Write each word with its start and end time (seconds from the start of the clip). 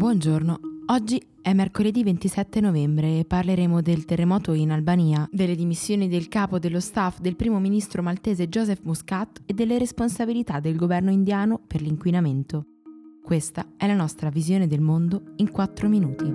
Buongiorno, 0.00 0.60
oggi 0.86 1.22
è 1.42 1.52
mercoledì 1.52 2.02
27 2.02 2.62
novembre 2.62 3.18
e 3.18 3.26
parleremo 3.26 3.82
del 3.82 4.06
terremoto 4.06 4.54
in 4.54 4.70
Albania, 4.70 5.28
delle 5.30 5.54
dimissioni 5.54 6.08
del 6.08 6.26
capo 6.28 6.58
dello 6.58 6.80
staff 6.80 7.18
del 7.18 7.36
primo 7.36 7.60
ministro 7.60 8.00
maltese 8.00 8.48
Joseph 8.48 8.80
Muscat 8.84 9.42
e 9.44 9.52
delle 9.52 9.76
responsabilità 9.76 10.58
del 10.58 10.76
governo 10.76 11.10
indiano 11.10 11.60
per 11.66 11.82
l'inquinamento. 11.82 12.64
Questa 13.22 13.74
è 13.76 13.86
la 13.86 13.94
nostra 13.94 14.30
visione 14.30 14.66
del 14.66 14.80
mondo 14.80 15.34
in 15.36 15.50
4 15.50 15.86
minuti. 15.86 16.34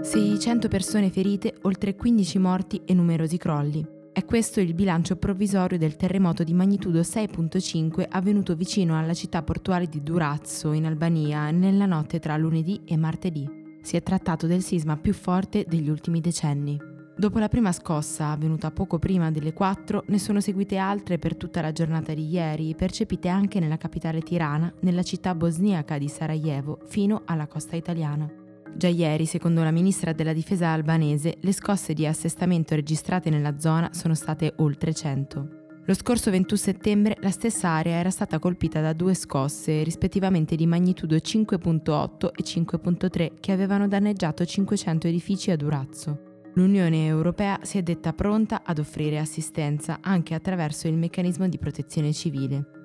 600 0.00 0.68
persone 0.68 1.10
ferite, 1.10 1.56
oltre 1.62 1.96
15 1.96 2.38
morti 2.38 2.82
e 2.84 2.94
numerosi 2.94 3.36
crolli. 3.36 3.98
È 4.12 4.24
questo 4.24 4.60
il 4.60 4.74
bilancio 4.74 5.14
provvisorio 5.14 5.78
del 5.78 5.94
terremoto 5.94 6.42
di 6.42 6.52
magnitudo 6.52 6.98
6.5 7.00 8.06
avvenuto 8.08 8.56
vicino 8.56 8.98
alla 8.98 9.14
città 9.14 9.40
portuale 9.42 9.86
di 9.86 10.02
Durazzo, 10.02 10.72
in 10.72 10.84
Albania, 10.84 11.52
nella 11.52 11.86
notte 11.86 12.18
tra 12.18 12.36
lunedì 12.36 12.80
e 12.84 12.96
martedì. 12.96 13.48
Si 13.80 13.96
è 13.96 14.02
trattato 14.02 14.48
del 14.48 14.62
sisma 14.62 14.96
più 14.96 15.14
forte 15.14 15.64
degli 15.68 15.88
ultimi 15.88 16.20
decenni. 16.20 16.76
Dopo 17.16 17.38
la 17.38 17.48
prima 17.48 17.70
scossa, 17.70 18.30
avvenuta 18.30 18.72
poco 18.72 18.98
prima 18.98 19.30
delle 19.30 19.52
4, 19.52 20.04
ne 20.08 20.18
sono 20.18 20.40
seguite 20.40 20.76
altre 20.76 21.18
per 21.18 21.36
tutta 21.36 21.60
la 21.60 21.70
giornata 21.70 22.12
di 22.12 22.28
ieri, 22.28 22.74
percepite 22.74 23.28
anche 23.28 23.60
nella 23.60 23.76
capitale 23.76 24.22
tirana, 24.22 24.72
nella 24.80 25.04
città 25.04 25.36
bosniaca 25.36 25.98
di 25.98 26.08
Sarajevo, 26.08 26.80
fino 26.86 27.22
alla 27.26 27.46
costa 27.46 27.76
italiana. 27.76 28.39
Già 28.76 28.88
ieri, 28.88 29.26
secondo 29.26 29.62
la 29.62 29.70
ministra 29.70 30.12
della 30.12 30.32
difesa 30.32 30.68
albanese, 30.68 31.36
le 31.40 31.52
scosse 31.52 31.92
di 31.92 32.06
assestamento 32.06 32.74
registrate 32.74 33.28
nella 33.28 33.58
zona 33.58 33.90
sono 33.92 34.14
state 34.14 34.54
oltre 34.56 34.94
100. 34.94 35.58
Lo 35.84 35.94
scorso 35.94 36.30
21 36.30 36.58
settembre 36.58 37.16
la 37.20 37.30
stessa 37.30 37.68
area 37.70 37.96
era 37.96 38.10
stata 38.10 38.38
colpita 38.38 38.80
da 38.80 38.92
due 38.92 39.14
scosse, 39.14 39.82
rispettivamente 39.82 40.54
di 40.54 40.66
magnitudo 40.66 41.16
5.8 41.16 42.30
e 42.34 42.42
5.3, 42.42 43.30
che 43.40 43.52
avevano 43.52 43.88
danneggiato 43.88 44.44
500 44.44 45.08
edifici 45.08 45.50
a 45.50 45.56
Durazzo. 45.56 46.28
L'Unione 46.54 47.06
Europea 47.06 47.58
si 47.62 47.78
è 47.78 47.82
detta 47.82 48.12
pronta 48.12 48.62
ad 48.64 48.78
offrire 48.78 49.18
assistenza 49.18 49.98
anche 50.00 50.34
attraverso 50.34 50.88
il 50.88 50.94
meccanismo 50.94 51.48
di 51.48 51.58
protezione 51.58 52.12
civile. 52.12 52.79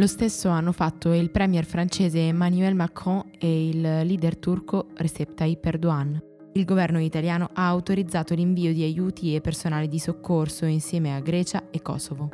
Lo 0.00 0.06
stesso 0.06 0.48
hanno 0.48 0.72
fatto 0.72 1.12
il 1.12 1.30
premier 1.30 1.66
francese 1.66 2.20
Emmanuel 2.20 2.74
Macron 2.74 3.22
e 3.38 3.68
il 3.68 3.82
leader 3.82 4.38
turco 4.38 4.86
Recep 4.94 5.34
Tayyip 5.34 5.62
Erdogan. 5.62 6.18
Il 6.54 6.64
governo 6.64 6.98
italiano 6.98 7.50
ha 7.52 7.66
autorizzato 7.66 8.32
l'invio 8.32 8.72
di 8.72 8.82
aiuti 8.82 9.34
e 9.34 9.42
personale 9.42 9.88
di 9.88 9.98
soccorso 9.98 10.64
insieme 10.64 11.14
a 11.14 11.20
Grecia 11.20 11.68
e 11.70 11.82
Kosovo. 11.82 12.30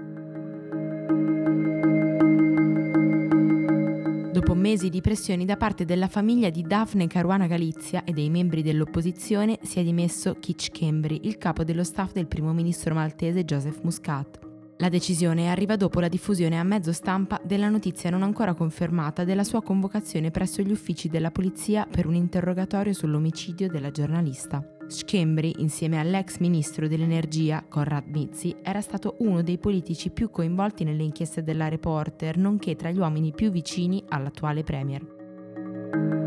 Dopo 4.30 4.54
mesi 4.54 4.88
di 4.88 5.00
pressioni 5.00 5.44
da 5.44 5.56
parte 5.56 5.84
della 5.84 6.06
famiglia 6.06 6.50
di 6.50 6.62
Daphne 6.62 7.08
Caruana 7.08 7.48
Galizia 7.48 8.04
e 8.04 8.12
dei 8.12 8.30
membri 8.30 8.62
dell'opposizione, 8.62 9.58
si 9.62 9.80
è 9.80 9.82
dimesso 9.82 10.36
Kitch 10.38 10.70
Cambry, 10.70 11.22
il 11.24 11.36
capo 11.36 11.64
dello 11.64 11.82
staff 11.82 12.12
del 12.12 12.28
primo 12.28 12.52
ministro 12.52 12.94
maltese 12.94 13.44
Joseph 13.44 13.80
Muscat. 13.82 14.45
La 14.78 14.90
decisione 14.90 15.50
arriva 15.50 15.76
dopo 15.76 16.00
la 16.00 16.08
diffusione 16.08 16.58
a 16.58 16.62
mezzo 16.62 16.92
stampa 16.92 17.40
della 17.42 17.70
notizia 17.70 18.10
non 18.10 18.22
ancora 18.22 18.52
confermata 18.52 19.24
della 19.24 19.42
sua 19.42 19.62
convocazione 19.62 20.30
presso 20.30 20.60
gli 20.60 20.70
uffici 20.70 21.08
della 21.08 21.30
polizia 21.30 21.86
per 21.90 22.06
un 22.06 22.14
interrogatorio 22.14 22.92
sull'omicidio 22.92 23.68
della 23.68 23.90
giornalista. 23.90 24.62
Schembri, 24.86 25.54
insieme 25.58 25.98
all'ex 25.98 26.38
ministro 26.38 26.88
dell'energia 26.88 27.64
Conrad 27.66 28.04
Mizzi, 28.08 28.54
era 28.62 28.82
stato 28.82 29.16
uno 29.20 29.42
dei 29.42 29.56
politici 29.56 30.10
più 30.10 30.30
coinvolti 30.30 30.84
nelle 30.84 31.04
inchieste 31.04 31.42
della 31.42 31.68
Reporter, 31.68 32.36
nonché 32.36 32.76
tra 32.76 32.90
gli 32.90 32.98
uomini 32.98 33.32
più 33.32 33.50
vicini 33.50 34.04
all'attuale 34.08 34.62
premier. 34.62 36.25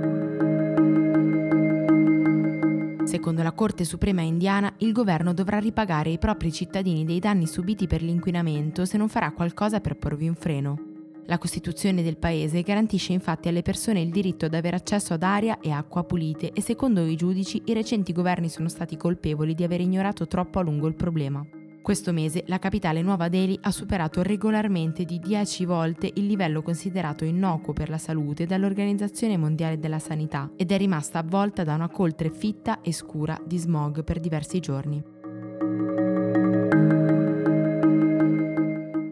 Secondo 3.09 3.41
la 3.41 3.53
Corte 3.53 3.85
Suprema 3.85 4.21
indiana, 4.21 4.71
il 4.77 4.91
governo 4.91 5.33
dovrà 5.33 5.57
ripagare 5.57 6.11
ai 6.11 6.19
propri 6.19 6.51
cittadini 6.51 7.05
dei 7.05 7.17
danni 7.17 7.47
subiti 7.47 7.87
per 7.87 8.03
l'inquinamento 8.03 8.85
se 8.85 8.99
non 8.99 9.09
farà 9.09 9.31
qualcosa 9.31 9.79
per 9.79 9.97
porvi 9.97 10.27
un 10.27 10.35
freno. 10.35 10.77
La 11.25 11.39
Costituzione 11.39 12.03
del 12.03 12.17
paese 12.17 12.61
garantisce 12.61 13.11
infatti 13.11 13.47
alle 13.47 13.63
persone 13.63 13.99
il 13.99 14.11
diritto 14.11 14.45
ad 14.45 14.53
avere 14.53 14.75
accesso 14.75 15.15
ad 15.15 15.23
aria 15.23 15.57
e 15.59 15.71
acqua 15.71 16.03
pulite 16.03 16.51
e 16.53 16.61
secondo 16.61 17.03
i 17.03 17.15
giudici 17.15 17.59
i 17.65 17.73
recenti 17.73 18.13
governi 18.13 18.47
sono 18.47 18.69
stati 18.69 18.95
colpevoli 18.95 19.55
di 19.55 19.63
aver 19.63 19.81
ignorato 19.81 20.27
troppo 20.27 20.59
a 20.59 20.61
lungo 20.61 20.85
il 20.85 20.93
problema. 20.93 21.43
Questo 21.89 22.13
mese 22.13 22.43
la 22.45 22.59
capitale 22.59 23.01
Nuova 23.01 23.29
Delhi 23.29 23.57
ha 23.63 23.71
superato 23.71 24.21
regolarmente 24.21 25.05
di 25.05 25.17
10 25.17 25.65
volte 25.65 26.11
il 26.13 26.27
livello 26.27 26.61
considerato 26.61 27.25
innocuo 27.25 27.73
per 27.73 27.89
la 27.89 27.97
salute 27.97 28.45
dall'Organizzazione 28.45 29.37
Mondiale 29.37 29.79
della 29.79 29.97
Sanità 29.97 30.51
ed 30.55 30.71
è 30.71 30.77
rimasta 30.77 31.17
avvolta 31.17 31.63
da 31.63 31.73
una 31.73 31.89
coltre 31.89 32.29
fitta 32.29 32.81
e 32.81 32.93
scura 32.93 33.41
di 33.43 33.57
smog 33.57 34.03
per 34.03 34.19
diversi 34.19 34.59
giorni. 34.59 35.03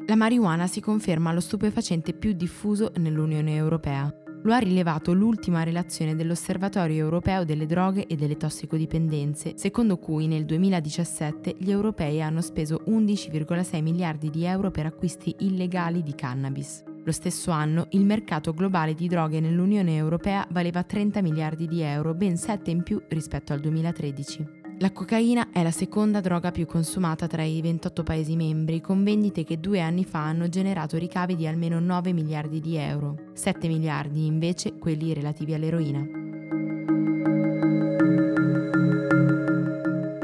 La 0.06 0.16
marijuana 0.16 0.68
si 0.68 0.80
conferma 0.80 1.34
lo 1.34 1.40
stupefacente 1.40 2.14
più 2.14 2.34
diffuso 2.34 2.92
nell'Unione 2.98 3.56
Europea. 3.56 4.14
Lo 4.48 4.54
ha 4.54 4.60
rilevato 4.60 5.12
l'ultima 5.12 5.64
relazione 5.64 6.16
dell'Osservatorio 6.16 7.04
europeo 7.04 7.44
delle 7.44 7.66
droghe 7.66 8.08
e 8.08 8.16
delle 8.16 8.38
tossicodipendenze, 8.38 9.56
secondo 9.58 9.98
cui 9.98 10.26
nel 10.26 10.46
2017 10.46 11.58
gli 11.60 11.70
europei 11.70 12.22
hanno 12.22 12.40
speso 12.40 12.82
11,6 12.88 13.82
miliardi 13.82 14.30
di 14.30 14.46
euro 14.46 14.72
per 14.72 14.86
acquisti 14.86 15.36
illegali 15.40 16.02
di 16.02 16.16
cannabis. 16.16 16.82
Lo 17.04 17.12
stesso 17.12 17.52
anno 17.52 17.88
il 17.90 18.06
mercato 18.06 18.54
globale 18.54 18.94
di 18.94 19.10
droghe 19.10 19.42
nell'Unione 19.42 19.98
Europea 19.98 20.48
valeva 20.52 20.82
30 20.82 21.22
miliardi 21.22 21.68
di 21.68 21.82
euro, 21.82 22.14
ben 22.14 22.38
7 22.38 22.72
in 22.72 22.84
più 22.84 23.02
rispetto 23.10 23.52
al 23.52 23.60
2013. 23.60 24.67
La 24.80 24.92
cocaina 24.92 25.50
è 25.52 25.64
la 25.64 25.72
seconda 25.72 26.22
droga 26.22 26.52
più 26.52 26.68
consumata 26.68 27.26
tra 27.26 27.42
i 27.42 27.62
28 27.62 28.04
Paesi 28.04 28.36
membri, 28.36 28.80
con 28.80 29.04
vendite 29.04 29.44
che 29.44 29.60
due 29.60 29.82
anni 29.82 30.06
fa 30.06 30.20
hanno 30.20 30.50
generato 30.50 31.00
ricavi 31.00 31.36
di 31.36 31.48
almeno 31.48 31.80
9 31.80 32.14
miliardi 32.14 32.60
di 32.60 32.76
euro, 32.76 33.32
7 33.34 33.68
miliardi 33.68 34.28
invece 34.28 34.78
quelli 34.78 35.16
relativi 35.16 35.56
all'eroina. 35.56 36.06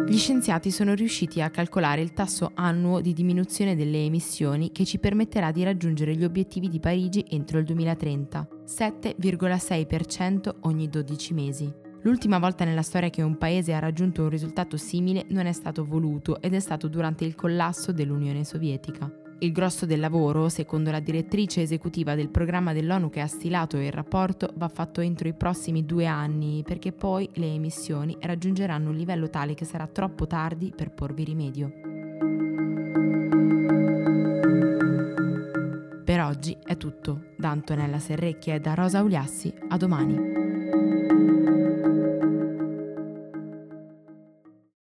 Gli 0.08 0.18
scienziati 0.20 0.70
sono 0.70 0.94
riusciti 0.94 1.42
a 1.42 1.50
calcolare 1.50 2.02
il 2.02 2.14
tasso 2.14 2.52
annuo 2.54 3.02
di 3.02 3.14
diminuzione 3.14 3.76
delle 3.76 4.06
emissioni 4.06 4.72
che 4.72 4.86
ci 4.86 5.00
permetterà 5.00 5.52
di 5.52 5.64
raggiungere 5.64 6.16
gli 6.16 6.24
obiettivi 6.24 6.70
di 6.70 6.80
Parigi 6.80 7.26
entro 7.28 7.58
il 7.58 7.66
2030, 7.66 8.48
7,6% 8.68 10.56
ogni 10.62 10.88
12 10.88 11.34
mesi. 11.34 11.83
L'ultima 12.04 12.38
volta 12.38 12.66
nella 12.66 12.82
storia 12.82 13.10
che 13.10 13.22
un 13.22 13.38
paese 13.38 13.74
ha 13.74 13.80
raggiunto 13.80 14.24
un 14.24 14.30
risultato 14.30 14.76
simile 14.76 15.26
non 15.30 15.46
è 15.46 15.54
stato 15.54 15.86
voluto 15.86 16.42
ed 16.42 16.54
è 16.54 16.60
stato 16.60 16.90
durante 16.90 17.24
il 17.24 17.34
collasso 17.34 17.94
dell'Unione 17.94 18.44
Sovietica. 18.44 19.10
Il 19.40 19.54
grosso 19.54 19.86
del 19.86 20.02
lavoro, 20.02 20.50
secondo 20.50 20.92
la 20.92 21.00
direttrice 21.00 21.62
esecutiva 21.62 22.14
del 22.14 22.30
programma 22.30 22.74
dell'ONU 22.74 23.10
che 23.10 23.22
ha 23.22 23.28
stilato 23.28 23.78
il 23.78 23.92
rapporto, 23.92 24.52
va 24.56 24.68
fatto 24.68 25.00
entro 25.00 25.30
i 25.30 25.34
prossimi 25.34 25.86
due 25.86 26.06
anni, 26.06 26.62
perché 26.66 26.92
poi 26.92 27.30
le 27.36 27.54
emissioni 27.54 28.18
raggiungeranno 28.20 28.90
un 28.90 28.96
livello 28.96 29.30
tale 29.30 29.54
che 29.54 29.66
sarà 29.66 29.88
troppo 29.88 30.28
tardi 30.28 30.74
per 30.76 30.92
porvi 30.92 31.24
rimedio. 31.24 31.72
Per 36.04 36.22
oggi 36.22 36.58
è 36.64 36.76
tutto. 36.76 37.28
Da 37.38 37.50
Antonella 37.50 38.00
Serrecchia 38.00 38.56
e 38.56 38.60
da 38.60 38.74
Rosa 38.74 39.02
Uliassi, 39.02 39.54
a 39.70 39.78
domani. 39.78 40.33